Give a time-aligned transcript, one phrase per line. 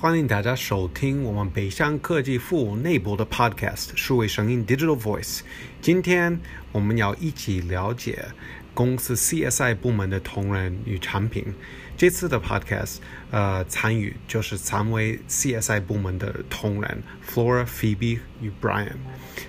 [0.00, 5.40] 欢迎大家收听我们北向科技服务内部的 podcast 数位声音 Digital Voice。
[5.82, 6.40] 今天
[6.72, 8.24] 我们要一起了解
[8.72, 11.52] 公司 CSI 部门的同仁与产品。
[11.98, 12.98] 这次的 podcast，
[13.32, 18.92] 呃，参与就是三位 CSI 部门的同仁 Flora、Phoebe 与 Brian。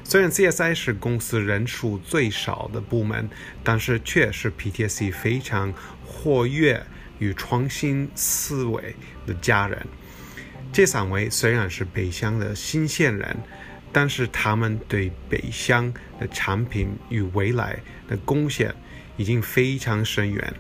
[0.03, 3.29] 虽然 CSI 是公司人数最少的部门，
[3.63, 5.71] 但是却是 PTSD 非常
[6.03, 6.83] 活跃
[7.19, 8.95] 与创新思维
[9.27, 9.85] 的家人。
[10.73, 13.37] 这三位虽然是北乡的新鲜人，
[13.91, 18.73] 但是他们对北乡的产品与未来的贡献
[19.17, 20.51] 已经非常深远。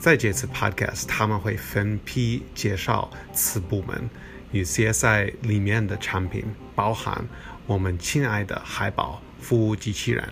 [0.00, 4.08] 在这次 podcast，他们会分批介绍此部门
[4.50, 6.42] 与 CSI 里面的产品，
[6.74, 7.22] 包含
[7.66, 10.26] 我们亲爱的海宝服务机器人。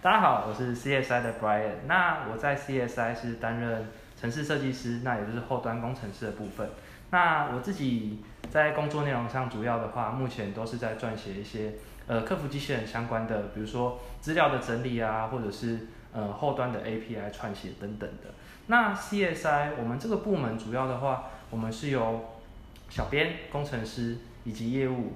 [0.00, 1.72] 大家好，我是 CSI 的 Brian。
[1.88, 3.86] 那我在 CSI 是担任。
[4.20, 6.70] 城市设计师，那也就是后端工程师的部分。
[7.10, 11.72] 那我自己在工作内容上，主要的话，目前都是在撰写一些
[12.12, 18.34] 呃客服机器人相关的，比如说资料的整理啊，或者是呃后端的 API 串写等等的。
[18.66, 22.22] 那 CSI 我们这个部门主要的话，我们是由
[22.90, 25.14] 小编、工程师以及业务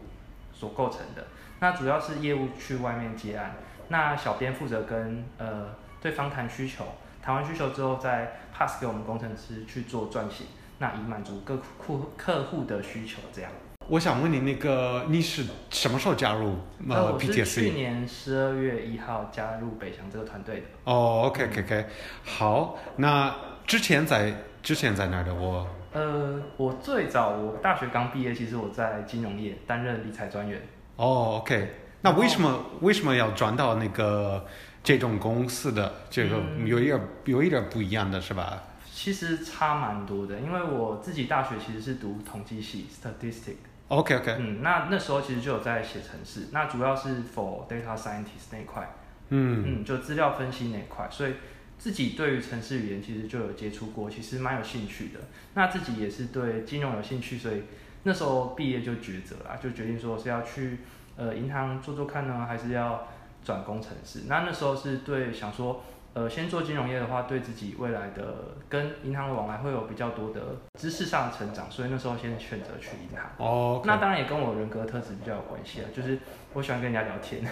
[0.54, 1.26] 所构成的。
[1.60, 3.56] 那主要是业务去外面接案，
[3.88, 6.86] 那小编负责跟呃对方谈需求。
[7.20, 10.44] 谈完需求之后，再 pass 给我们工程师去做撰写，
[10.78, 13.20] 那以满足各户客户的需求。
[13.32, 13.50] 这样。
[13.88, 16.56] 我想问你，那个你是什么时候加入
[16.88, 17.12] 呃？
[17.12, 20.62] 我是去年十二月一号加入北翔这个团队的。
[20.84, 21.84] 哦 okay, okay.
[22.24, 22.78] 好。
[22.96, 23.34] 那
[23.66, 25.66] 之前在之前在哪儿的我？
[25.92, 30.60] 呃，我最早我大学刚毕业，其实我在金融业担任理财专员。
[30.96, 31.70] 哦，OK。
[32.02, 34.44] 那为什么为什么要转到那个？
[34.86, 38.62] 这种公司的这个有一点、嗯、有一点不一样的是吧？
[38.88, 43.56] 其实差蛮多的，因为我自己大学其实是读统计系 （statistic）。
[43.88, 44.36] OK OK。
[44.38, 48.94] 嗯，那那时候其实就有在写程式，那主要是 for data scientist 那一块。
[49.28, 51.34] 嗯嗯，就资料分析那一块，所以
[51.78, 55.20] 自己对于程式语言其实就有接触过，其实蛮有兴趣的。
[55.54, 57.62] 那自己也是对金融有兴趣，所以
[58.02, 60.80] 那时候毕业就抉择啦，就决定说是要去
[61.16, 63.08] 呃银行做做看呢，还是要。
[63.44, 65.84] 转工程师，那那时候是对想说，
[66.16, 70.40] 呃，先做金融业的话，对自己未来的跟银行的往来会有比较多的
[70.80, 73.30] 知识上的成长，所以那时候先选择去银行。
[73.36, 76.18] 哦、okay，那当然也跟我人格特质比较有关系啊，就是
[76.54, 77.42] 我喜欢跟人家聊天。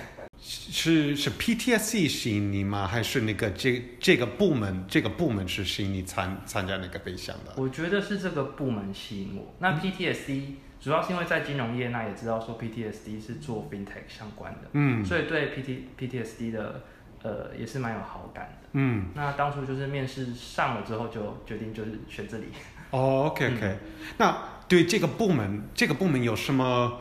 [0.40, 2.86] 是是 PTSD 吸引你吗？
[2.86, 7.52] 还是那个这这个部门这个部门是吸引你参参加那个北向的？
[7.56, 9.54] 我觉得是这个部门吸引我。
[9.58, 10.56] 那 PTSD、嗯。
[10.80, 16.82] 主要是因为在金融业，那也知道说 PTSD 是做 FinTech 相关的，嗯，所以对 PT PTSD 的
[17.24, 22.44] 呃也是蛮有好感的，嗯，那当初就是面试上了之后就决定就是选这里。
[22.90, 23.78] 哦，OK OK，嗯，
[24.18, 27.00] 那对这个部门，这个部门有什么？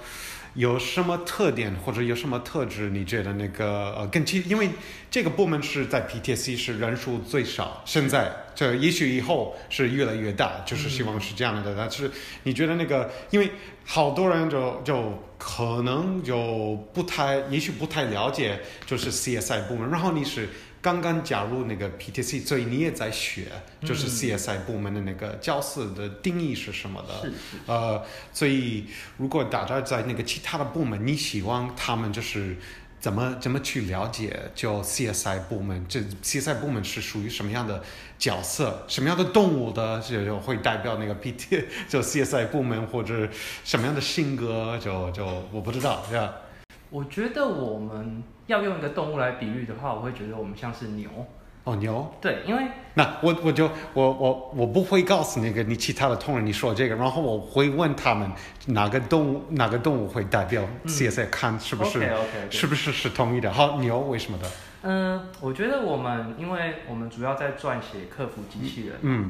[0.55, 2.89] 有什么特点或者有什么特质？
[2.89, 4.69] 你觉得那个呃，跟其因为
[5.09, 11.75] 这个部门是在 PTSD 是人数最少，现在这也许以后是越来越大，就是希望是这样的。
[11.75, 12.09] 但是
[12.43, 13.51] 你觉得那个，因为
[13.85, 20.49] 好多人就就可能就不太，也许不太了解，就是 CSI 部门，然后你是。
[20.83, 23.47] 刚刚加入那个 PTC，所以你也在学，
[23.85, 27.21] 就是 CSI 部门的那个角色的定义是什么的？
[27.21, 27.57] 是是。
[27.65, 28.85] 呃，所以
[29.17, 32.57] 如果大家在那个其他的部门，你希望他们就是
[32.99, 35.85] 怎么怎么去了解就 CSI 部门？
[35.87, 37.81] 这 CSI 部门是属于什么样的
[38.19, 38.83] 角色？
[38.89, 43.29] 什么样的动物的就就会代表那个 PT 就 CSI 部门或者
[43.63, 44.77] 什么样的性格？
[44.79, 46.33] 就就我不知道，是吧？
[46.89, 51.09] 我觉得我们要用一个动物来比喻的话，我会觉得我们像是牛。
[51.63, 52.13] 哦，牛。
[52.19, 52.63] 对，因为
[52.95, 58.29] 那我我就我我我不会告诉那个你其他的同仁你说这个，然后我会问他们
[58.67, 63.51] 哪个动物哪个动物会代表 CSI 看是不是、嗯、okay, okay, 是不是是同意的？
[63.51, 64.51] 好，牛为什么的？
[64.81, 69.29] 嗯，我觉得我们因为我们主要在撰写客服机器人，嗯，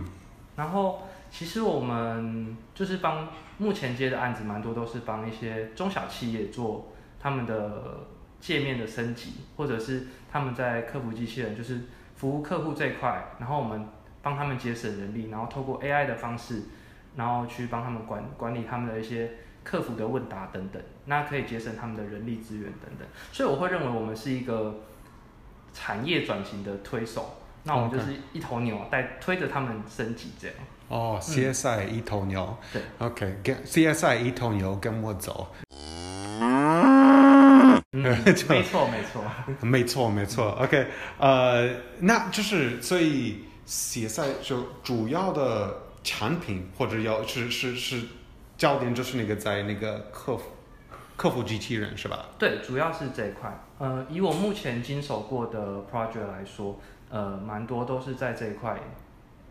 [0.56, 3.28] 然后其实我们就是帮
[3.60, 6.88] 目前接的案子蛮多都是帮一些中小企业做。
[7.20, 8.00] 他们的
[8.44, 11.80] 界面的升级，或者是他们在客服机器人，就是
[12.18, 13.88] 服务客户这一块，然后我们
[14.22, 16.64] 帮他们节省人力，然后透过 AI 的方式，
[17.16, 19.32] 然后去帮他们管管理他们的一些
[19.64, 23.08] 客服的问答等等，那可以节省他们的人力资源等等。
[23.32, 24.82] 所以我会认为我们是一个
[25.74, 30.58] 产业转型的推手，那我们就是一头牛带推着他们升级这样。
[30.90, 32.58] 哦，CSI 一头牛。
[32.74, 32.82] 对。
[33.00, 35.48] OK，跟 CSI 一头牛跟我走。
[37.94, 38.02] 嗯，
[38.50, 39.24] 没错没错，
[39.62, 40.50] 没错 没错。
[40.62, 40.88] OK，
[41.20, 41.70] 呃，
[42.00, 48.02] 那就是所以 CSI 就主要的产品或者要是是是
[48.58, 50.44] 焦点就是那个在那个客服
[51.16, 52.26] 客服机器人是吧？
[52.40, 53.64] 对，主要是这一块。
[53.78, 56.80] 呃，以我目前经手过的 project 来说，
[57.10, 58.80] 呃，蛮多都是在这一块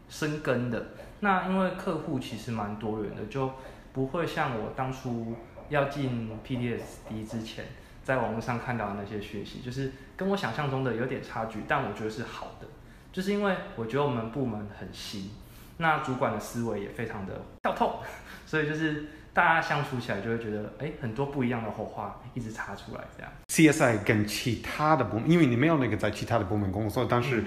[0.09, 0.89] 深耕的。
[1.21, 3.53] 那因为客户其实蛮多元的，就
[3.93, 5.37] 不会像我当初
[5.69, 7.65] 要进 PDSD 之前，
[8.05, 12.67] 在网络上看到的那些学习，就是跟我想象中的有点差距，但我觉得是好的，
[13.13, 15.31] 就是因为我觉得我们部门很新，
[15.79, 18.01] 那主管的思维也非常的跳痛，
[18.47, 23.33] 所以就是大家相处起来就会觉得，哎，很多不一样的火花一直擦出来这样。
[23.49, 27.45] CSI 跟其他的部门，因为你没有那个在其他的部门工作，但是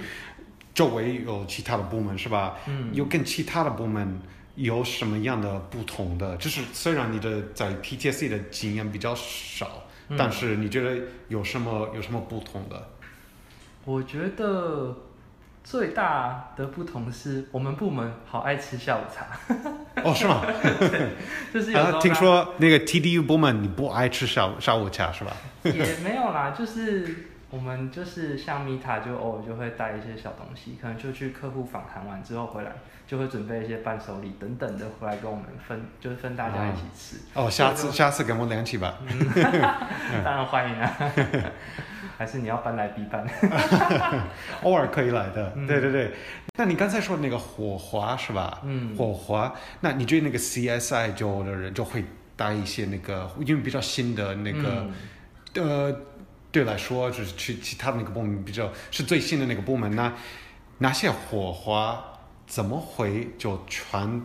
[0.74, 2.58] 周围有其他的部门是吧？
[2.68, 4.22] 嗯，有跟其他的部门。
[4.58, 6.38] 有什么样的不同的？
[6.38, 12.90] 就是虽然你的在 PTSD 的经验比较少，嗯，但是你觉得有什么有什么不同的？
[13.86, 14.96] 我觉得
[15.64, 19.28] 最大的不同是我们部门好爱吃下午茶。
[20.04, 20.46] 哦，是吗？
[21.54, 25.32] 就是有，啊，听说那个 TDU 部门你不爱吃下午下午茶是吧？
[25.64, 27.30] 也没有啦，就是。
[27.52, 32.72] 我们就是像米塔，就偶尔就会带一些小东西，可能就去客户访谈完之后回来，
[33.08, 37.18] 就会准备一些伴手礼等等的回来跟我们分， 就是分大家一起吃。
[37.34, 38.96] 哦，下次下次跟我联系吧。
[39.06, 39.30] 嗯、
[40.24, 40.92] 当然欢迎啊，
[42.18, 43.26] 还是你要搬来 B 班？
[44.64, 46.12] 偶尔可以来的，嗯、对对对。
[46.58, 48.62] 那你刚才说的那个火花是吧？
[48.64, 49.54] 嗯，火花。
[49.82, 52.04] 那你觉得那个 CSI 就的人就会
[52.36, 54.86] 带一些那个，因为比较新的那个，
[55.56, 56.00] 嗯、呃。
[56.52, 60.10] 对来说，就是去其他的那个部门比较是最新的那个部门，那
[60.78, 62.02] 哪些火花
[62.48, 64.22] 怎么回就传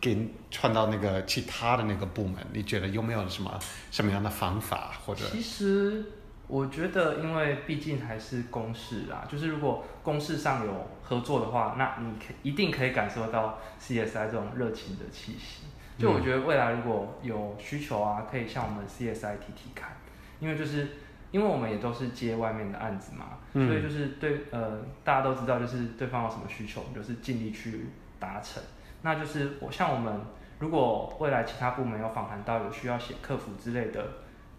[0.00, 2.36] 给传到那个其他的那个部门？
[2.52, 3.58] 你觉得有没有什么
[3.90, 5.24] 什么样的方法或者？
[5.30, 6.04] 其实
[6.48, 15.66] 我觉得，因为毕竟还是公事啦，就是如果公事上有合作的话，那你可一定可以感受到 CSI 这种热情的气息。
[15.98, 19.96] 就我觉得未来如果有需求啊，可以向我们 CSI 提提看，
[20.40, 20.88] 因为就是。
[21.32, 27.86] 因为我们也都是接外面的案子嘛，嗯、所以就是对呃，大家都知道，就是对方有什么需求，就是尽力去
[28.20, 28.62] 达成。
[29.00, 30.20] 那就是我像我们，
[30.58, 34.06] 如果未来其他部门有访谈到有需要写客服之类的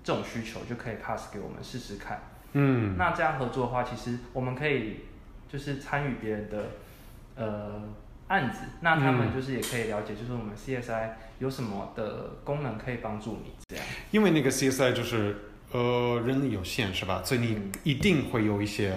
[0.04, 2.20] 这种需求，就可以 pass 给我们试试看。
[2.54, 5.02] 嗯，那这样合作的话，其实我们可以
[5.48, 6.66] 就是参与别人的
[7.36, 7.84] 呃
[8.30, 13.86] 案子，那他们就是也可以了解，就是我们 CSI 有什么的功能可以帮助你这样。
[14.10, 15.36] 因为那个 CSI 就是。
[15.74, 17.22] 呃，人力有限是吧？
[17.26, 18.94] 所以你一定会有一些，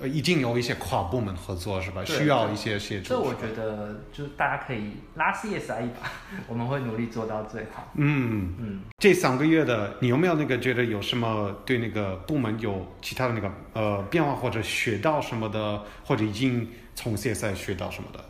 [0.00, 2.02] 呃，一定有一些跨部门合作是吧？
[2.04, 3.08] 需要一些协助。
[3.10, 6.10] 这我觉得就是大家可以拉 CSI 一把，
[6.48, 7.92] 我们会努力做到最好。
[7.94, 8.80] 嗯嗯。
[8.98, 18.20] 这三个月的，你有没有那个觉得有什么对那个部门有其他的那个呃变化，或者学到什么的，或者已经从 CSI 学到什么的？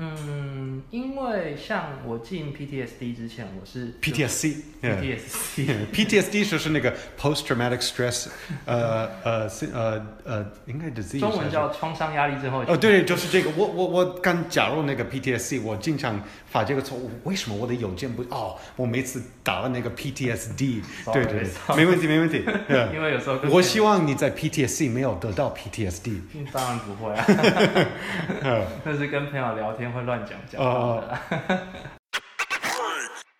[0.00, 0.06] 有。
[0.26, 8.28] 嗯，因为像我进 PTSD 之前，我是 PTSD，PTSD，PTSD 就是那个 Post Traumatic Stress，
[8.64, 12.72] 呃呃呃呃，应该 disease，中文叫创伤压力症候群。
[12.72, 13.50] 哦，对，就是这个。
[13.56, 17.10] 我我我刚加入那个 PTSD，我经常犯这个错误。
[17.24, 18.22] 为什么我的邮件不？
[18.34, 20.82] 哦，我每次打了那个 PTSD，
[21.12, 21.46] 对对对，
[21.76, 22.42] 没问题没问题。
[22.94, 26.20] 因为有时候我希望你在 PTSD 没有得到 PTSD。
[26.52, 27.26] 当然不会啊，
[28.84, 29.89] 那是跟朋友聊天。
[29.90, 30.62] 会乱讲讲。
[30.62, 31.02] 哦。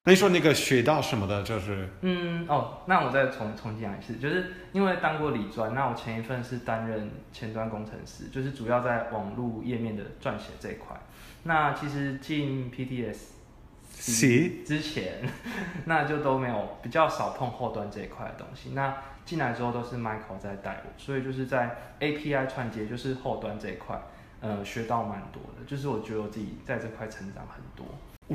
[0.02, 10.96] 那你说那个学到什么的，就是嗯哦，那我再重重新讲一次，就是因为当过理专，那我前一份是担任前端工程师，就是主要在网络页面的撰写这一块。
[11.42, 15.20] 那其实进 PTSD 之前，
[15.84, 18.70] 那就都没有比较少碰后端这一块的东西。
[18.70, 24.00] 那进来之后都是 Michael 在带我，所以就是在 API 串接，就是后端这一块。
[24.40, 27.86] 呃，学到蛮多的，就是我觉得我自己在这块成长很多。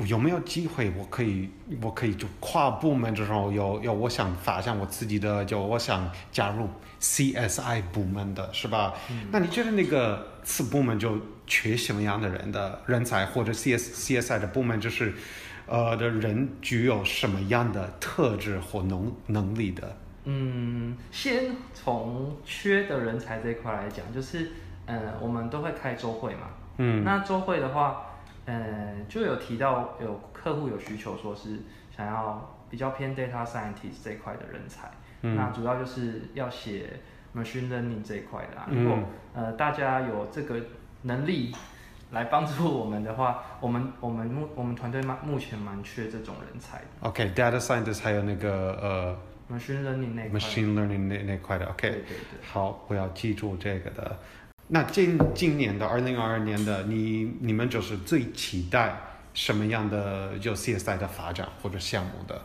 [0.06, 1.48] 有没有机会，我可以，
[1.80, 6.68] 我可以就跨部门这种有有，我想发展我自己的，就我想加入
[7.00, 8.92] CSI 部门的，是吧？
[9.10, 15.14] 嗯、那你觉得那个次部门就缺什么样的人的人才，或者 CS CSI 的部门就是，
[15.66, 19.96] 呃，的人具有什么样的特质或能能力的？
[20.24, 24.52] 嗯，先从缺的人才这一块来讲，就是。
[24.86, 26.48] 嗯，我们都会开周会嘛。
[26.78, 28.06] 嗯，那周会的话，
[28.46, 31.60] 嗯，就有提到有客户有需求，说是
[31.96, 34.90] 想要比较偏 data scientist 这一块的人才。
[35.22, 37.00] 嗯，那主要就是要写
[37.34, 38.66] machine learning 这一块的啊。
[38.70, 38.98] 如果、
[39.34, 40.60] 嗯、呃大家有这个
[41.02, 41.54] 能力
[42.12, 46.84] 来帮助我们的话，我们我们目我们团队目目前蛮缺这种人才的。
[47.00, 49.16] OK，data scientist 还有那个呃。
[49.48, 50.40] machine learning 那块。
[50.40, 51.88] machine learning 那那块的，OK。
[51.88, 52.44] 对对对。
[52.52, 54.18] 好，我要记住这个的。
[54.68, 59.00] 那今今年的二零二二年的你你们就是最期待
[59.32, 62.40] 什么样的就 CSI 的发展或者项目的？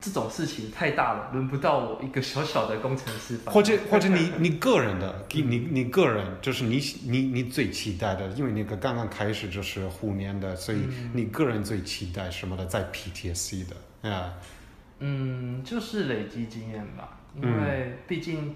[0.00, 3.38] 这种事情太大了，轮不到我一个小小的工程师。
[3.44, 10.78] 或者或者你你个人的， 你你个人就是你你你最期待的，因为那个刚刚开始就是虎年的，所以
[11.12, 14.32] 你个人最期待什么的，在 PTSC 的啊？
[15.00, 18.54] 嗯，就是累积经验吧，因为毕竟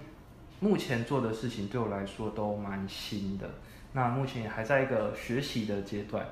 [0.63, 3.49] 目前做的事情对我来说都蛮新的，
[3.91, 6.25] 那目前还在一个学习的阶段，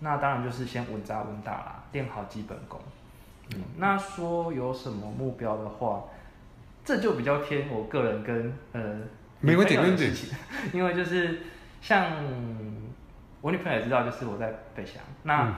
[0.00, 2.80] 那当然就是先稳扎稳打啦，练好基本功。
[3.54, 6.02] 嗯，那说有什么目标的话，
[6.84, 9.02] 这就比较偏我个人跟呃，
[9.38, 10.32] 没问题，没问题。
[10.74, 11.42] 因为就是
[11.80, 12.10] 像
[13.40, 15.56] 我女朋友也知道，就是我在北翔，那、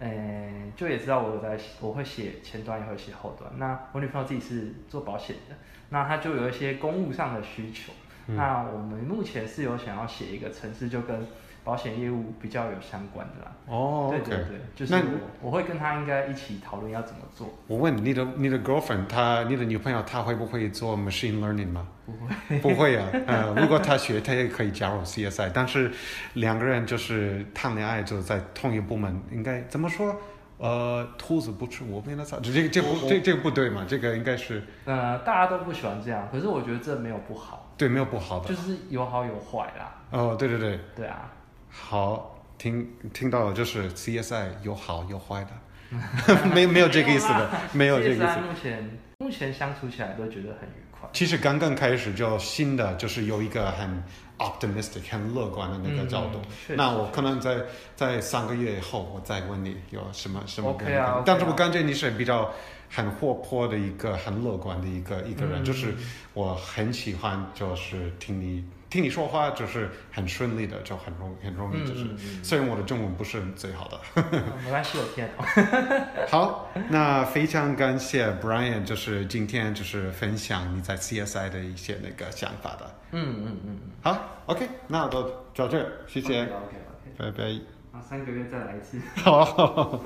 [0.00, 3.48] 嗯、呃，就也知道我在我会写前端，也会写后端。
[3.56, 5.54] 那我女朋友自己是做保险的，
[5.88, 7.92] 那他就有一些公务上的需求。
[8.26, 11.26] 嗯、那我们目前是有想要写一个城市，就跟。
[11.64, 13.52] 保险业务比较有相关的啦。
[13.66, 17.52] 哦，对对对，就是我我会跟他应该一起讨论要怎么做。
[17.66, 21.86] 我问你的你的 girlfriend，她你的女朋友她会不会做 machine learning 吗？
[22.06, 23.10] 不会，不会啊。
[23.26, 25.50] 呃，如果她学，她也可以加入 CSI。
[25.52, 25.92] 但是
[26.32, 30.16] 两个人就是谈恋爱，就在同一部门，应该怎么说？
[30.58, 33.86] 呃，兔子不吃窝边草，这这这不这这个不对嘛？
[33.88, 37.72] 这个应该是呃，大家都不喜欢这样，可是我觉得这没有不好。
[37.76, 39.94] 对，没有不好的，就是有好有坏啦。
[40.10, 40.80] 哦，对对对。
[40.96, 41.30] 对啊。
[41.70, 48.24] 好，听听到了，就是 CSI 有好有坏的， 没没有这个意思的，没有这个意思。
[48.40, 51.08] 目前目前相处起来都觉得很愉快。
[51.12, 54.02] 其实刚刚开始就新的，就是有一个很
[54.38, 56.40] optimistic、很乐观的那个角度。
[56.68, 57.58] 嗯、那我可能在
[57.94, 60.76] 在三个月以后，我再问你有什么什么。
[60.78, 62.50] Okay 啊但是我感觉你是比较
[62.90, 65.94] 很活泼的一个，很乐观的一个一个人，嗯、就是
[66.34, 68.64] 我很喜欢，就是听你。
[68.90, 74.00] 听你说话就是很顺利的，就很容很容易，就是、嗯嗯嗯、虽然我的中文不是最好的，
[74.64, 75.28] 没关系，我听。
[76.30, 82.94] 好，那非常感谢 Brian，就是今天就是分享你在 CSI 的一些那个想法的。
[83.12, 83.90] 嗯嗯嗯嗯。
[84.02, 85.22] 好，OK，那我就
[85.54, 86.42] 到这儿，谢谢。
[86.44, 87.44] OK OK OK，拜拜。
[87.92, 88.98] 啊，三个月再来一次。
[89.22, 90.02] 好。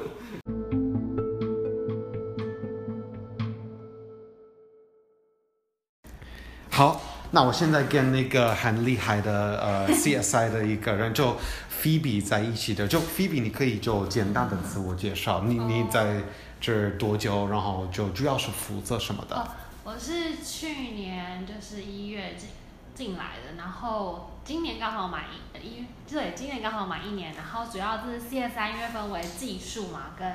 [6.70, 7.11] 好。
[7.34, 11.36] 那我现在跟那个很厉害的呃 CSI 的一个人，就
[11.82, 16.22] Phoebe 在一起的，就 Phoebe，你可以就简单的自我介绍，你你在
[16.60, 19.34] 这多久，然后就主要是负责什么的？
[19.34, 19.48] 哦，
[19.84, 22.50] 我是去年就是一月进
[22.94, 30.30] 进来的，然后今年刚好满一一，对，今年刚好满一年，然后主要就是 CSI 因为分为技术嘛，跟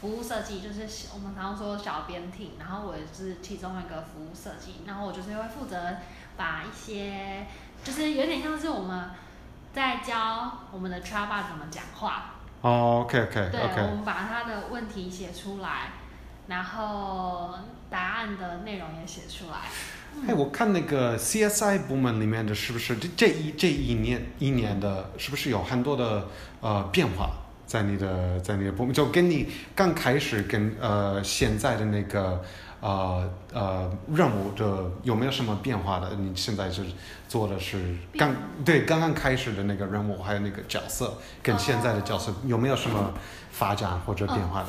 [0.00, 5.76] 服务设计就是我们常常说小编 team，然后我也是其中一个服务设计，然后我就是会负责
[6.42, 7.46] 把一些
[7.84, 9.10] 就是有点像是我们
[9.72, 12.34] 在教我们的 chatbot 怎么讲话。
[12.62, 13.80] 哦，OK OK 对，OK。
[13.80, 15.92] 我们把他的问题写出来，
[16.48, 17.54] 然后
[17.88, 19.58] 答案的内容也写出来。
[20.26, 26.26] 哎、嗯，我看那个 CSI 部门里面的是不是这这一这一年一年的，是不是有很多的
[26.60, 27.30] 呃变化？
[27.66, 32.42] 在你的在你的部门，就跟你刚开始跟呃现在的那个
[32.82, 36.14] 呃呃任务的有没有什么变化的？
[36.16, 36.84] 你现在是
[37.26, 43.14] 做的是刚对刚刚开始的那个任务，还有那个角色跟现在的角色有没有什么
[43.50, 44.68] 发展或者变化的？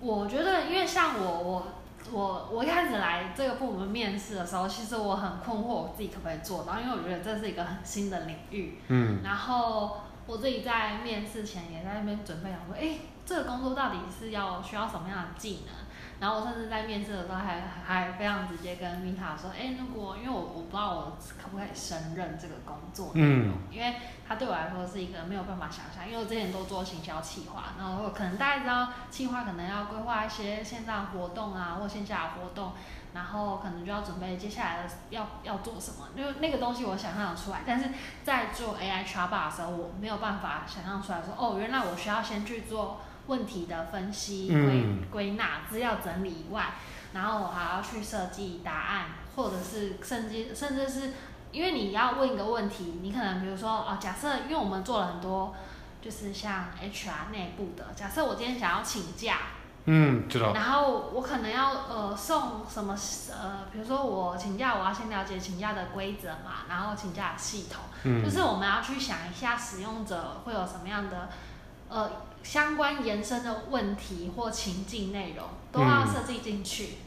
[0.00, 1.66] 我觉得，因为像我我
[2.10, 8.78] 我我一开始来这个部门面试的时候，其实我很困惑我自己可不可以做到，因为我觉得这是一个很新的领域。
[8.88, 9.98] 嗯，然后。
[10.24, 15.74] 我自己在面试前也在那边准备，想说，哎，这个工作到底是要需要什么样的技能？
[16.22, 23.96] 然后我甚至在面试的时候还还非常直接跟 Mita 说，哎，如果因为我我不知道我可不可以胜任这个工作，嗯，因为
[24.28, 32.72] 他对我来说是一个没有办法想象，因为我之前都做行销企划，然后可能大家知道企划可能要规划一些线上活动啊或线下的活动。
[33.14, 37.90] 然后可能就要准备接下来的要要做什么，就那个东西我想象得出来，但是
[38.24, 46.74] 在做 AI chatbot 的时候，我没有办法想象出来说，哦，原来我需要先去做问题的分析、归归纳、资料整理以外，
[47.12, 51.12] 然后我还要去设计答案，或者是甚至甚至是
[51.52, 55.54] 因为你要问一个问题，你可能比如说哦，假设因为我们做了很多，
[56.00, 59.38] 就是像 HR 内部的，假设我今天想要请假。
[59.84, 60.52] 嗯，知道。
[60.52, 62.96] 然后我可能要呃送什么
[63.32, 71.30] 呃，比如说我请假，我要先了解请假的规则嘛，然后请假的系统，嗯，就是我们要去想一下使用者会有什么样的
[71.88, 72.08] 呃
[72.42, 76.98] 相关延伸的问题或情境内容，都要设计进去。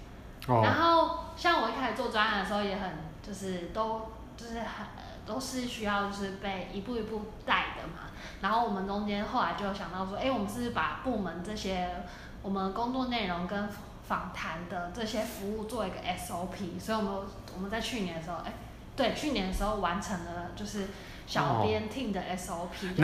[0.48, 2.92] 哦、然后像我一开始做专案的时候，也很
[3.26, 4.86] 就是都就是很
[5.26, 8.10] 都是需要就是被一步一步带的嘛。
[8.42, 11.90] 然后我们中间后来就想到说，哎，我们是不是把部门这些
[12.44, 13.68] 我们工作内容跟
[14.08, 17.14] 访谈的这些服务做一个 SOP，所以我们
[17.56, 18.54] 我们在去年的时候，哎，
[18.96, 20.88] 对，去年的时候完成了就是
[21.28, 23.04] 小编 team 的 SOP，、哦、就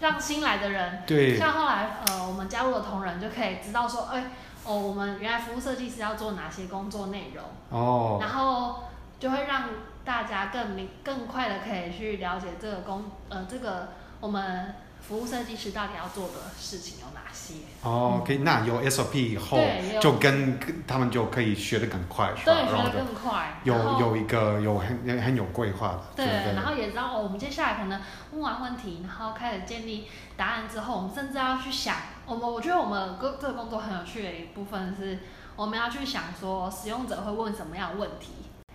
[0.00, 4.30] 让新来的人，对，像后来呃我们加入的同仁就可以知道说，哎，
[4.64, 8.84] 哦，我们原来服务设计师要做哪些工作内容，哦，然后
[9.18, 9.70] 就会让
[10.04, 13.88] 大家更明更快的可以去了解这个工呃这个
[14.20, 14.74] 我们。
[15.06, 17.54] 服务设计师到底要做的事情有哪些？
[17.82, 19.58] 哦，OK，那有 SOP 以后，
[20.00, 22.54] 就跟他们就可以学得更快，是吧？
[22.54, 23.60] 对，学得更快。
[23.64, 26.00] 有有一个有很很有规划的。
[26.16, 30.06] 对，然后也知道哦，我们接下来可能问完问题，然后开始建立
[30.36, 35.18] 答案之后，我们甚至要去想，我们我觉得我们工这个工作很有趣的一部分是，
[35.56, 38.28] 我们要去想说使用者会问什么样的问题。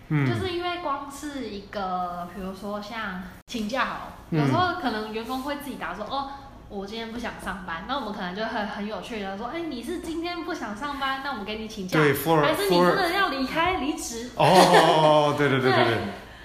[0.08, 6.30] 嗯，就是因为光是一个，比如说像请假好，有时候可能员工会自己答说，嗯、哦，
[6.68, 14.30] 我今天不想上班，那我们可能就很很有趣的说，哎，你是今天不想上班，那我们给你请假，对，还是你真的要离开离职？
[14.36, 15.94] 哦，对对对对对。
[15.94, 16.04] 对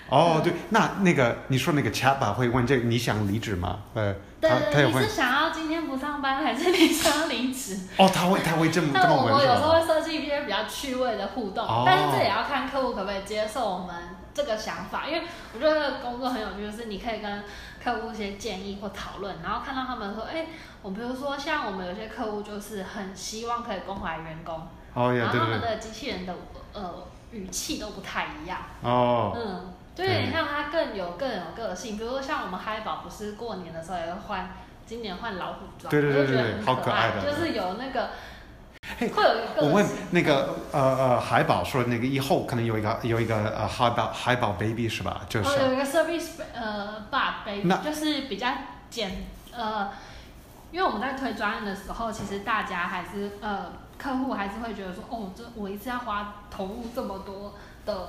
[0.09, 3.79] 哦，对，那那个你说那个 chatbot 会问这个，你想离职吗？
[3.95, 4.13] 呃，
[4.49, 7.79] 对对对，你是想要今天不上班，还是你想要离职？
[7.97, 9.27] 哦，他会他会这么 这么问。
[9.27, 13.95] 那我们有时候会设计一些比较趣味的互动，哦、但是这也要看客户可不可以接受我们
[14.33, 15.23] 这个想法，因为
[15.53, 17.43] 我觉得工作很有趣，就是你可以跟
[17.83, 20.47] 客户一些建议或讨论，然后看到他们说，哎，
[20.81, 26.35] 我比如说像我们有些客户就是很希望可以关怀员工，哦，然后他们的机器人的
[26.73, 29.73] 呃语气都不太一样，哦，嗯。
[29.95, 34.49] 就有点像它更有更有个性，比如说像我们嗨宝不是过年的时候也会换，
[34.87, 38.09] 今年换老虎装，对对对对，好可爱的，就是有那个，
[38.99, 39.61] 会有一个。
[39.61, 45.21] 我问那个呃呃海宝说那个以后可能有一个有一个呃海宝海宝 baby 是吧？
[45.29, 45.49] 就是。
[45.49, 48.47] 哦，有一个 service 呃 bar baby，就是比较
[48.89, 49.91] 简呃，
[50.71, 57.53] 因为我们在推专案的时候，其实大家还是呃客户还是会觉得说，哦，这我一次要花投入这么多
[57.85, 58.07] 的。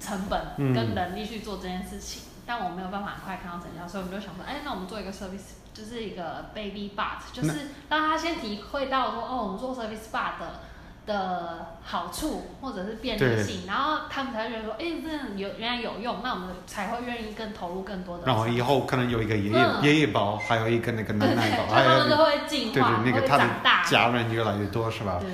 [0.00, 0.40] 成本
[0.74, 10.60] 跟能力去做这件事情，嗯、但我没有办法很快看到成效，所以我们就想说，哎，那我们做一个 service，就是一个 baby bot，就是让他先体会到说，哦，我们做 service bot 的
[11.06, 18.24] 的好处或者是便利性，然后他们才会觉得说，哎，这有原来有用，那我们才会愿意更投入更多的。
[18.26, 25.18] 然后以后可能有一个爷爷、嗯、爷爷宝，还有一个那个 奶奶宝，他们都会进化，对对，那个他的长大，家人越来越多，是吧？
[25.20, 25.30] 对。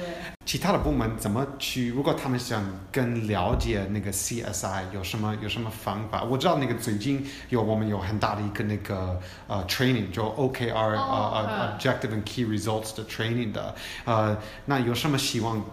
[0.47, 1.89] 其他的部门怎么去？
[1.91, 6.23] 如果他们想更了解那个 CSI，有什么有什么方法？
[6.23, 15.65] 我知道那个最近有我们有很大的一个那个呃 training，就 OKR 呃呃 Objective and Key Results 的 training 的呃，那有什么希望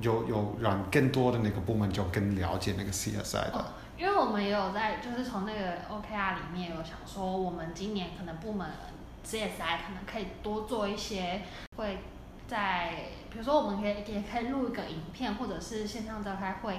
[0.00, 3.64] 有有让更多的那个部门就更了解那个 CSI 的？
[3.98, 8.66] 因为我们也有在就是从那个 OKR 里面有想说，我们今年可能部门
[9.28, 11.42] CSI 可能可以多做一些
[11.76, 11.98] 会。
[12.46, 16.78] 在比如说，我们可以也可以录一个影片，或者是线上召开会，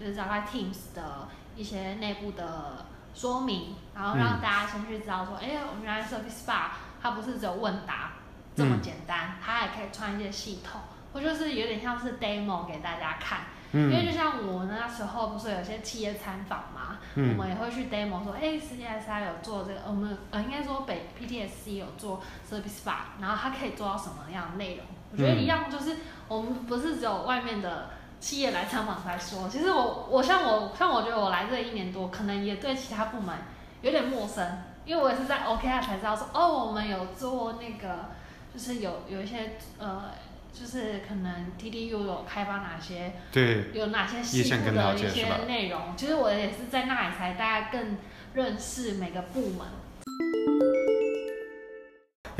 [0.00, 6.70] 就是召开 Teams 的一些内部的说明，然后让大家先去知道说，哎、嗯，我们原来 Service Bar
[7.02, 8.12] 它不是只有问答
[8.56, 10.80] 这么简单，嗯、它也可以串一些系统，
[11.12, 13.40] 或就是有点像是 demo 给大家看。
[13.72, 24.86] 嗯、因为就像我那时候不是有些企业参访嘛，嗯、我们也会去 demo 说，哎，CSI 有做这个，我们呃应该说北 PTSC 有做 Service Bar，然后它可以做到什么样的内容？
[25.12, 25.96] 我觉得一样，就是
[26.28, 29.48] 我们不是只有外面的企业来参访才说。
[29.48, 33.34] 其实我我像我像我觉得我来这一年多，可能也对其他部门
[33.82, 38.10] 有点陌生，因为我也是在 OKR 才知道说，哦，我们有做那个，
[38.54, 40.10] 就是有有一些呃，
[40.52, 45.96] 就是可能 TDU 有开发哪些，对，有哪些细部的一些内容。
[45.96, 47.96] 其实我也是在那里才大家更
[48.34, 50.69] 认识每个部门。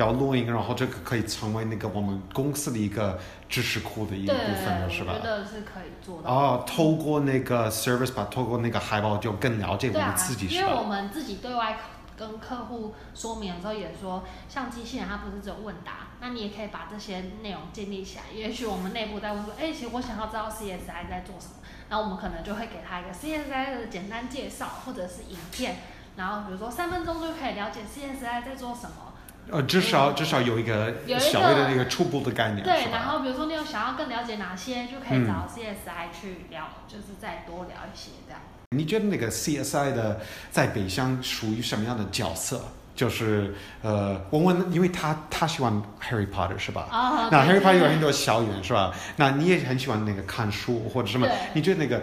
[0.00, 5.12] 要录音，然后这个可以成为那个我们公司的一个知识库的一部分了，是吧？
[5.14, 6.30] 我觉得是可以做到。
[6.30, 10.66] 哦，透过那个 service 吧，透过那个海报就更了解我们自己，是吧？
[10.66, 11.78] 因为我们自己对外
[12.16, 18.24] 跟客户说明的时候也说，像机器人它不是只有问答，那你也可以把这些内容建立起来。
[18.34, 21.54] 也许我们内部在问说，哎，其实我想要知道 CSI 在做什么，
[21.88, 25.76] 然后我们可能就会给他一个 CSI 的简单介绍，或者是影片，
[26.16, 29.09] 然后比如说三分钟就可以了解 CSI 在做什么。
[29.50, 32.62] 呃，至少至少有一个小微的那个初步的概念。
[32.62, 38.40] 对，然后比如说你有想要更了解哪些，就可以找 CSI 去聊，嗯、就是再多聊一些这样。
[38.70, 42.60] 你觉得那个 CSI 的在北乡属于什么样的角色？
[42.94, 45.72] 就是呃，我问，因为他他喜欢
[46.02, 46.86] Harry Potter 是吧？
[46.90, 48.92] 啊、那 Harry Potter 有很多校园是吧？
[49.16, 51.26] 那你也很喜欢那个看书或者什么？
[51.54, 51.98] 你觉得那个，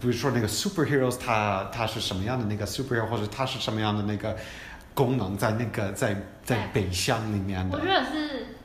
[0.00, 4.34] 比如说那个 superheroes，他他是什么样的那个 superhero，或者他是什么样的那个
[4.94, 7.76] 功能在那个在在北乡里面的？
[7.76, 8.56] 我觉得是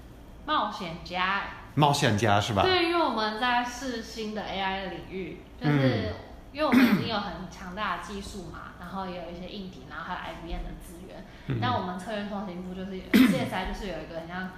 [0.46, 1.44] 冒险家。
[1.76, 2.64] 冒险家是吧？
[2.64, 6.14] 对，因为我们在试新的 AI 的领域，就是
[6.52, 11.24] 因为我们已经有很强大的技术嘛，然后也有一些硬体，然后还有 IBM 的资源。
[11.48, 13.00] 嗯、但我们策略创新部就是
[13.32, 14.50] 现在就是有一个很像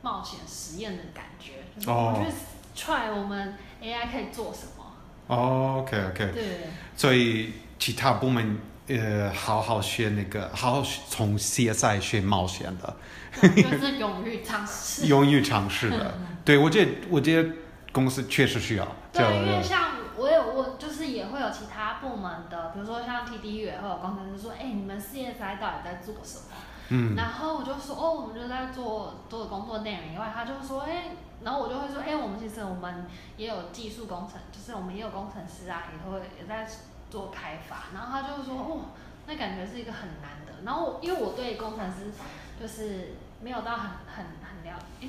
[0.00, 4.86] 冒险实验的感觉，就是我们去 try 我们 AI 可以做什么。
[5.26, 6.32] 哦，OK OK。
[6.32, 6.60] 对。
[6.96, 8.58] 所以其他部门
[8.98, 12.96] 呃，好好学那个，好好从 CSI 学冒险的。
[13.40, 17.48] 就是勇于尝试， 勇于尝试的，对，我觉得，我觉得
[17.92, 18.86] 公司确实需要。
[19.12, 26.56] 对，因为像我有我就是也会有其他部门的，比如说像 TDU 也会有工程师说，哎，你们 CSI 到底在做什么？
[26.92, 31.04] 嗯，然后我就说，哦，我们就在做做的工作内容以外，他就说，哎，
[31.44, 36.68] 然后我就会说，哎，我们其实我们也有技术工程，就是我们也有工程师啊，也会也在
[37.10, 37.86] 做开发。
[37.92, 38.80] 然后他就说，哦，
[39.26, 40.62] 那感觉是一个很难的。
[40.64, 42.12] 然后因为我对工程师。
[42.60, 45.08] 就是没有到很很很了，诶，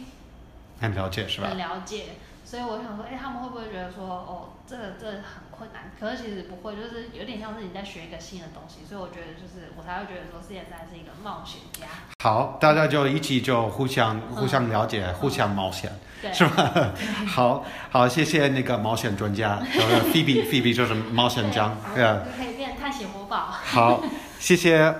[0.80, 1.50] 很了解是吧？
[1.50, 2.06] 很了解，
[2.44, 5.92] 所以我想说，哎，他们会不会觉得说，哦，这个这个很困难？
[6.00, 11.88] 可是其实不会，就是有点像是你在学一个新的东西，所以我觉得就是我才会觉得说，CSI 是一个冒险家。
[12.24, 15.92] 好，大家就一起就互相互相了解，嗯、互相冒险，
[16.24, 16.92] 嗯、是吧？
[17.28, 23.38] 好好，谢谢那个冒险专家，就是 Phoebe，Phoebe 就是冒险家，对啊，可以变探险活宝。
[23.38, 24.04] 好，
[24.40, 24.94] 谢谢。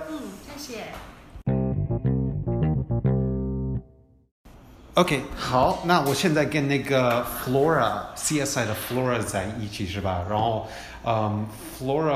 [4.94, 10.22] OK，好，那我现在跟那个 Flora CSI 的 Flora 在一起是吧？
[10.28, 10.66] 然后，
[11.02, 11.46] 嗯
[11.80, 12.12] ，Flora，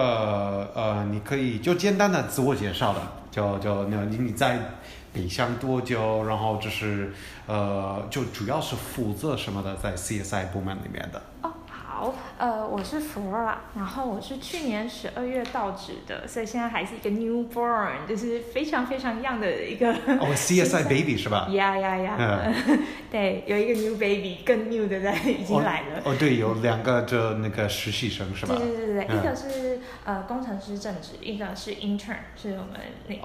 [0.75, 4.59] 呃，你可以就简单的自我介绍了，就就那你你在
[5.11, 6.25] 北乡多久？
[6.25, 7.15] 然后就是，
[7.47, 11.23] 呃，就主要是负责什么的，在 CSI 部门里面的。
[11.99, 19.91] 好，呃，我是 Flora，然后我是去年十二月到职的，所以现在还是一个 newborn，就是非常非常 young 的一个。
[20.21, 22.53] 哦，CSI baby 是吧？？yeah，yeah，yeah！
[23.11, 26.03] 对，有一个 new baby，更 new 的在已经来了。
[26.05, 28.57] 哦，对，有两个就那个实习生是吧？
[28.57, 29.76] 对对对对，一个是
[30.07, 33.21] 呃工程师正职，一个是 intern，是我们那个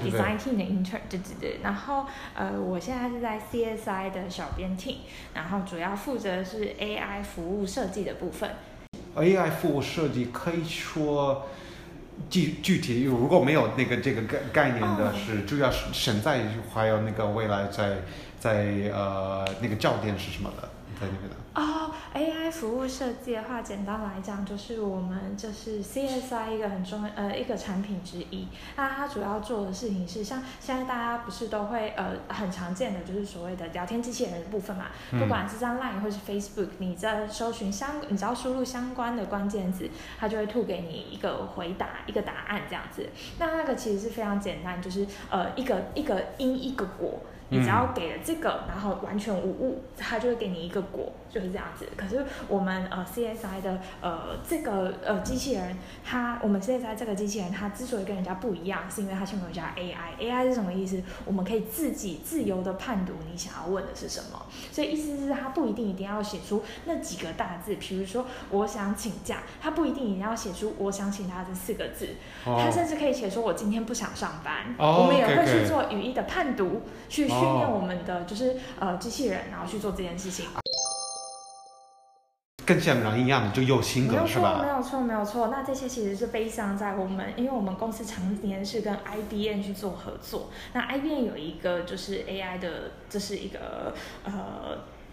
[0.00, 1.60] design team 的 intern，对对对。
[1.62, 4.96] 然后呃，我现在是在 CSI 的小编 team，
[5.34, 8.50] 然后主要负责是 AI 服务设计的部分
[9.14, 11.46] ，AI 服务设计可以说
[12.28, 16.42] 具具体，如果没有那个这个概概念的是，主要是现在
[16.74, 17.98] 还有那个未来在
[18.40, 20.68] 在呃那个焦点是什么的，
[21.00, 21.36] 在那边的。
[21.56, 28.46] 哦、oh，AI 服务设计的话，简单来讲就是我们就是 CSI 一个很重要呃一个产品之一。
[28.76, 39.88] 那它主要做的事情是，像现在大家不是都会呃很常见的就是所谓的聊天机器人的部分嘛，嗯、不管是在 Line 或是 Facebook，你在搜寻相你只要输入相关的关键字，
[40.18, 43.08] 它就会吐给你一个回答一个答案这样子。
[43.38, 47.18] 那那个其实是非常简单，就是呃一个一个因一个果。
[47.48, 51.86] 你只要给了这个，然后完全无误，它就会给你一个果，就是这样子。
[51.96, 60.18] 可是我们呃 CSI 的呃这个呃机器人，它我们 CSI 这个机器人，它之所以跟人家不一样，是因为它前面有加 AI。
[60.20, 61.00] AI 是什么意思？
[61.24, 64.44] 我们可以自己自由的判读你想要问的是什么。
[64.72, 72.08] 所以意思是它不一定一定要写出那几个大字，比如说我想请假，它不一定一定要写出我想请假这四个字，
[72.44, 74.74] 它甚至可以写说我今天不想上班。
[74.78, 77.35] Oh, 我们也会去做语义的判读，去。
[77.40, 80.46] 训练我们的就是呃机器人，然后去做这件事情，
[82.64, 84.60] 跟像人一样的就有性格是吧？
[84.62, 85.48] 没有错，没有错。
[85.48, 90.50] 那这些其实是悲伤在我们，因为我们公司常年是跟 IBM 去做合作。
[90.72, 93.94] 那 IBM 有一个就是 AI 的，这是一个
[94.24, 94.32] 呃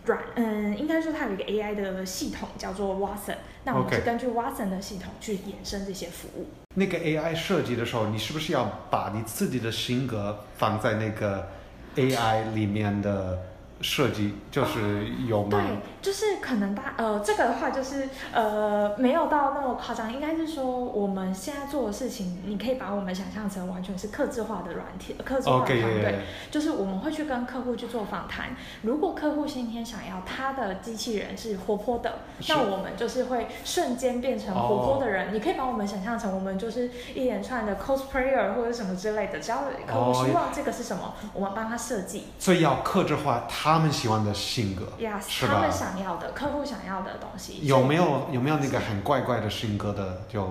[0.05, 3.37] 软嗯，应该说它有一个 AI 的系统叫做 Watson。
[3.65, 6.47] 那我们是根据 Watson 的系统去衍生这些服务。
[6.75, 11.47] 那个 AI 设计的时候，你是不是要把你自己的性格放在那个
[11.95, 13.39] ？AI 里面的
[13.81, 15.49] 设计就是有吗？
[15.51, 28.55] 对，就是可能大呃，这个的话就是呃，没有到那么夸张，应该是说我们现在做的事情，你可以把我们想象成完全是客制化的软体，客制化的团队.就是我们会去跟客户去做访谈。
[28.83, 35.25] 如果客户今天想要他的机器人是活泼的，那我们就是会瞬间变成活泼的人。
[35.25, 35.33] Oh.
[35.33, 41.31] 你可以把我们想象成我们就是一连串的 cosplayer 或者什么之类的，只要客户希望这个是什么，oh.
[41.33, 42.27] 我们帮他设计。
[42.39, 43.72] 所以要客制化他。
[43.73, 45.53] 他们喜欢的性格，yes, 是吧？
[45.55, 47.59] 他们想要的，客户想要的东西。
[47.63, 50.21] 有没有有没有那个很怪怪的性格的？
[50.29, 50.43] 就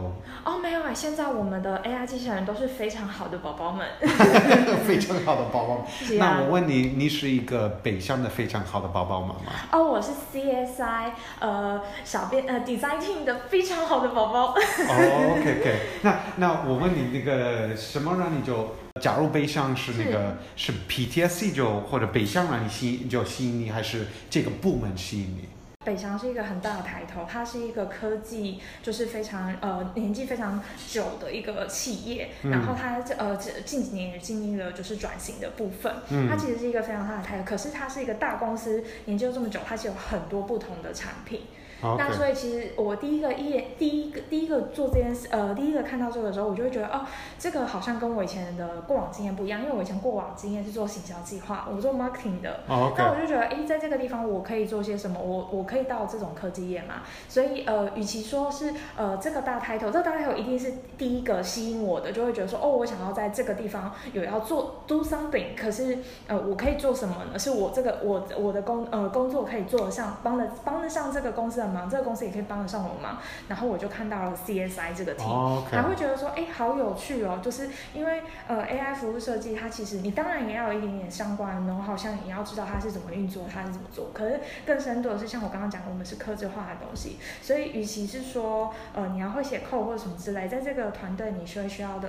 [0.45, 3.87] 哦，没有啊，现在我们的 AI 机器人都是非常好的宝宝们，
[4.85, 5.87] 非常好的宝宝。
[6.19, 9.53] 那我问你，你是一个北向的非常好的宝宝们吗？
[9.71, 14.47] 哦，我是 CSI 呃小编呃 Design Team 的非常好的宝宝。
[14.47, 18.75] 哦，OK OK，那那我问你，那个什么让你就？
[19.01, 25.49] 假如北乡是那个是，是 PTSD 就或者北向让你吸引就吸引你，还是这个部门吸引你？
[25.85, 41.41] 北翔是一个很大的抬头，它是一个科技就是非常呃年纪非常久的一个企业，嗯、然后它呃近几年也经历了就是转型的部分，嗯、它其实是一个非常大的抬头，可是它是一个大公司，研究这么久，它是有很多不同的产品。
[41.83, 47.03] 那所以其实我第一个一眼第一个第一个做这件事，呃，第一个看到这个的时候，我就会觉得哦，
[47.39, 52.61] 这个好像跟我以前的过往经验不一样，因为我以前过往经验是做行销计划，我做 marketing 的。
[52.69, 52.93] Oh.
[52.97, 55.21] 那我就觉得，哎，在这个地方我可以做些什么？
[55.21, 57.03] 我我可以到这种科技业嘛？
[57.29, 67.39] 所以呃，与其说是呃这个大 title，这个大 title 一定是第一个吸引我的，就会觉得说，哦，我想要在这个地方有要做 do something，可是呃，我可以做什么呢？
[67.39, 75.71] 是我这个我我的工呃工作可以做得上，帮得帮得上这个公司的忙，这个公司也可以帮得上我忙，然后我就看到了 CSI 这个题，oh, okay.
[75.71, 84.11] 还会觉得说，哎，好有趣哦，就是因为呃 AI 服务设计，它其实你当然也要有一点点相关，然后好像也要知道它是怎么运作，它是怎么做。
[84.13, 92.09] 可是更深度的是，像我刚刚讲，我们是科技化的东西，所以与其是说呃你要会写 code 或者什么之类，在这个团队你需要需要的。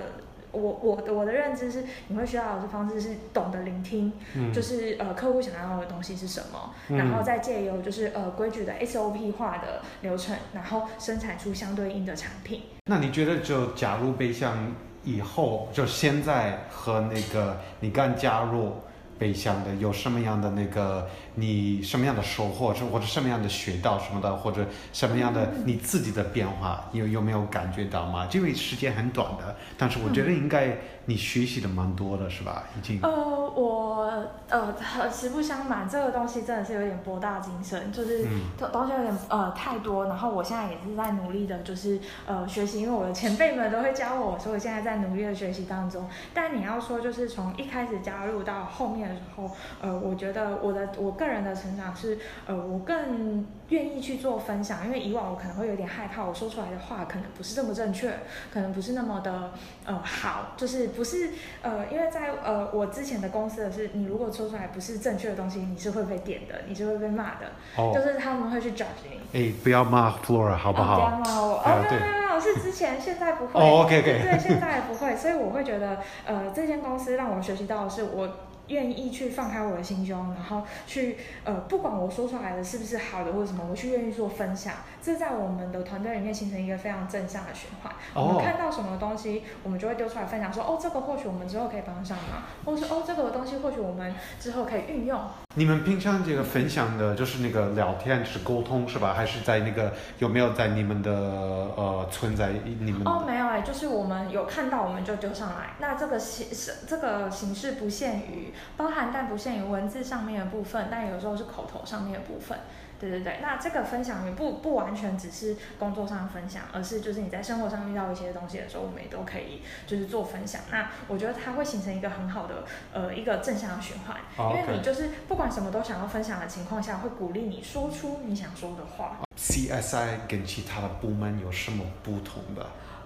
[0.54, 12.62] 我我的我的认知是，你会需要的方式是懂得聆听，嗯、就是呃客户想要的东西是什么，嗯、然后再借由就是呃规矩的 SOP 化的流程，然后生产出相对应的产品。
[12.86, 18.74] 那你觉得就假如北向以后，就现在和那个你刚加入
[19.18, 21.08] 北向的有什么样的那个？
[21.36, 28.28] 你什么样的收获，或者什么样的学到什么的，或者什么样的你自己的变化，有有没有感觉到吗？
[28.32, 32.64] 因为时间很短的，但是我觉得应该你学习的蛮多的，是吧？
[32.78, 33.00] 已经。
[33.02, 34.74] 呃，我呃，
[35.10, 38.26] 实不相瞒，这个东西真的是有点博大精深，就是
[38.72, 40.06] 东西有点呃太多。
[40.06, 46.08] 然后我现在也是在努力的，就是呃学习，因为我的前辈们都会教我，所以我现在在努力的学习当中。
[46.32, 58.12] 但你要说，就是从一开始加入到后面的时候，呃，我觉得我的我个人的成长是，呃，我更愿意去做分享，因为以往我可能会有点害怕，我说出来的话可能不是这么正确，
[58.52, 59.52] 可能不是那么的，
[59.86, 61.30] 呃，好，就是不是，
[61.62, 68.84] 呃，因为在呃我之前的公司的是，你如果说出来不是正确的东西，你是会被点的，你是会被骂的，哦，就是他们会去 judge
[69.32, 69.48] 你。
[69.48, 70.96] 哎，不要骂 Flora 好不好？
[70.96, 73.58] 不要骂我，哦，没有没有没有，是之前，现在不会。
[73.58, 74.20] 哦，OK OK。
[74.22, 78.28] 对，现在不会，所以我会觉得，呃，这间公司让我学习到的是我。
[78.68, 87.92] 愿意去放开我的心胸，然后去呃，不管我说出来的是不是好的或者什么，我去愿意做分享，这在我们的团队里面形成一个非常正向的循环。
[88.14, 88.28] Oh.
[88.28, 95.20] 我们看到什么东西，我们就会丢出来分享说，说哦，这个或许我们之后可以帮上忙，或者是哦，这个东西或许我们之后可以运用。
[95.56, 99.14] 你们平常这个分享的，就是那个聊天是沟通是吧？
[99.14, 103.02] 还是在那个有没有在你们的呃存在你们？
[103.06, 105.74] 哦，没有哎，就是我们有看到我们就丢上来。
[105.78, 108.52] 那这个形式这个形式不限于。
[108.76, 112.58] 包含但不限于文字上面的部分，但有时候是口头上面的部分。
[113.00, 120.62] 对对对，那这个分享也不不完全只是工作上的分享，而是就是你在生活上遇到一些东西的时候，我们也都可以就是做分享。
[120.70, 124.54] 那我觉得它会形成一个很好的呃一个正向的循环，oh.
[124.54, 129.18] 因为你就是不管什么都想要分享的情况下，会鼓励你说出你想说的话。
[129.36, 132.64] CSI 跟其他的部门有什么不同的？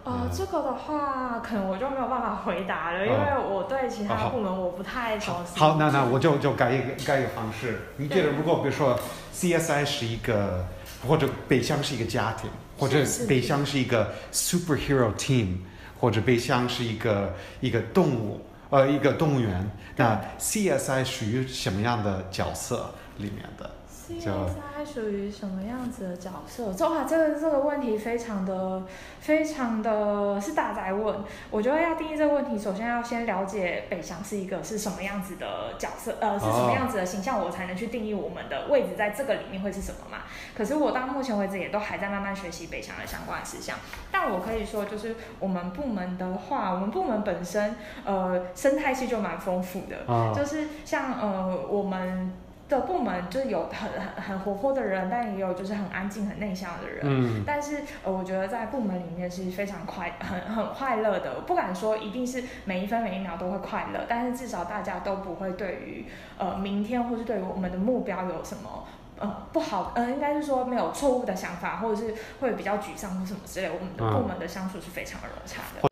[0.09, 5.61] 呃，这个的话，可能我就没有办法回答了，因为我对其他部门我不太熟悉。
[5.61, 7.79] 好，那那我就就改一个改一个方式。
[7.99, 8.99] 你觉得如果比如说
[9.35, 10.65] CSI 是一个，
[11.07, 15.59] 或者北乡是一个家庭，或者北乡是一个 superhero team，
[16.01, 18.41] 或者北乡是一个一个动物，
[18.71, 23.71] 呃，一个动物园，那 CSI 属于什么样的角色里面的
[24.09, 26.73] ？CSI 属于什么样子的角色？
[26.73, 28.83] 这哇，这个这个问题非常的、
[29.21, 31.17] 非常的是大宅问。
[31.51, 40.23] 我觉得要定义这个问题，首先要先了解北翔是一个是什么样子的角色，呃，是什么样子的形象，我才能去定义我们的位置在这个里面会是什么嘛。
[40.57, 43.77] 可是我到目前为止也都还在慢慢学习北翔的相关的事项。
[44.11, 52.33] 但我可以说，就是我们部门的话，我们部门本身呃生态系就蛮丰富的，就是像呃我们。
[52.69, 57.01] 的部门就是有很很很活泼的人，但也有就是很安静、很内向的人。
[57.03, 57.43] 嗯。
[57.47, 61.41] 但是呃，我觉得在部门里面是非常快、很很快乐的。
[61.47, 68.87] 不敢说一定是每一分每一秒都会快乐，但是至少大家都不会对于呃明天或是对于我们的目标有什么
[69.19, 73.69] 呃不好，呃应该是说没有错误的想法，或者是会比较沮丧或什么之类。
[73.69, 75.88] 我们的部门的相处是非常的融洽的。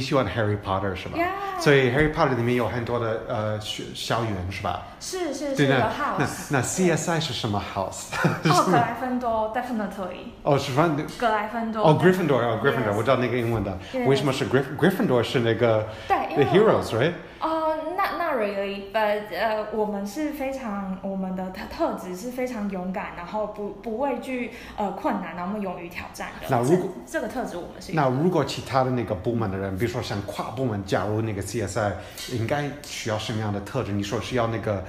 [0.00, 1.62] 你喜欢 Harry Potter 是吧？Yeah.
[1.62, 4.84] 所以 Harry Potter 里面有很多的呃学校园是吧？
[4.98, 8.04] 是是是，有 house 那那 CSI 是什么 house？
[8.48, 10.30] 哦，格莱芬多，definitely。
[10.42, 11.82] 哦，是反正格莱芬多。
[11.82, 13.78] 哦，Gryffindor，哦，Gryffindor，我知道那个英文的。
[14.06, 15.86] 为什么是 Gryffindor 是那个？
[16.08, 17.12] 对，The Heroes，right？
[17.42, 17.59] 哦
[18.00, 26.46] ，not not really，but 呃，我们是非常我们的特特质是非常勇敢，然后不不畏惧呃困难，然后我们勇于挑战的。
[26.48, 27.92] 那如果这个特质我们是。
[27.92, 31.92] 那如果其他的那个部门的人，比如说像跨部门加入那个 CSI，
[32.32, 33.92] 应该需要什么样的特质？
[33.92, 34.84] 你说是要那个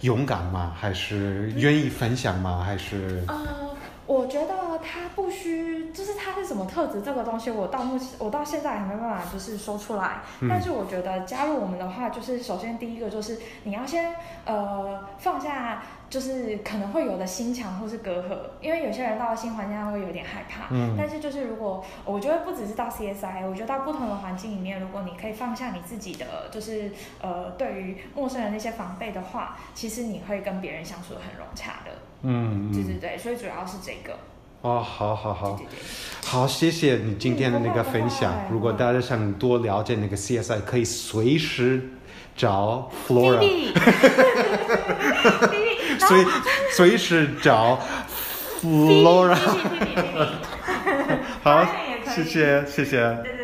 [0.00, 0.74] 勇敢吗？
[0.78, 2.62] 还是愿意分享吗？
[2.64, 3.22] 还是？
[3.28, 3.36] 呃，
[4.06, 10.20] 我觉得他不需，就是他是什么特质这个东西，我到目前我到现在还没办法就是说出来。
[10.40, 10.48] 嗯。
[10.48, 14.14] 但是我觉得加入我们的话，就是首先第一个就是你要先
[14.44, 15.82] 呃放下。
[16.10, 20.66] 就是可能会有的心墙或是隔阂，因为有些人到了新环境他会有点害怕。
[20.70, 20.96] 嗯。
[20.98, 26.90] 但是就是如果我觉得不只是到 CSI，我觉得到不同的环境里面，如果你可以放下你自己的，就是
[27.20, 31.92] 呃对于陌生人那些防备的话，其实你会跟别人相处的很融洽的。
[32.22, 32.72] 嗯。
[32.72, 34.18] 对对对，所以主要是这个。
[34.62, 35.56] 哦，好好好。
[35.56, 35.78] 对对对。
[36.26, 38.32] 好，谢谢你今天的那个分享。
[38.32, 41.88] 嗯、如果大家想多了解那个 CSI，可以随时
[42.36, 43.38] 找 Flora。
[45.98, 46.26] 所以，
[46.72, 47.80] 随时找
[48.62, 49.36] Flora。
[51.42, 51.66] 好，
[52.14, 53.39] 谢谢谢，谢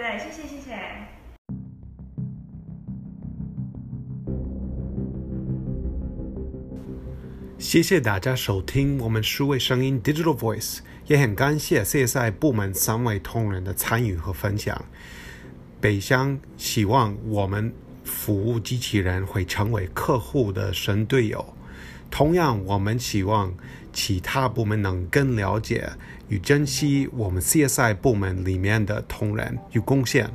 [7.67, 14.85] 谢谢大家收听我们数位声音 Digital Voice，也很感谢 CSI 部门三位同仁的参与和分享。
[15.81, 17.75] 北乡希望我们
[18.05, 21.45] 服务机器人会成为客户的神队友。
[22.09, 23.53] 同样，我们希望
[23.93, 25.91] 其他部门能更了解
[26.29, 30.31] 与珍惜我们 CSI 部门里面的同仁与贡献。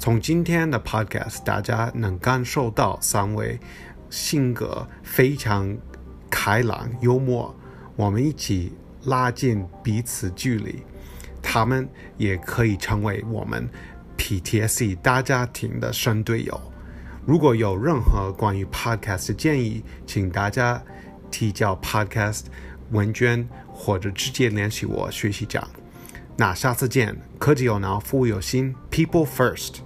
[0.00, 3.60] 从今天的 Podcast，大家能感受到三位
[4.10, 5.78] 性格非常
[6.30, 7.54] 开朗、幽默，
[7.96, 8.72] 我们一起
[9.04, 10.82] 拉近彼此距离。
[11.42, 13.68] 他们也可以成为我们
[14.18, 16.60] PTSD 大家庭的神队友。
[17.24, 20.82] 如果有任何关于 Podcast 的建议，请大家。
[21.28, 22.44] 提交 Podcast
[22.92, 25.68] 问卷，或者直接联系我学习长。
[26.36, 29.85] 那下次见，科技有脑，服务有心，People First。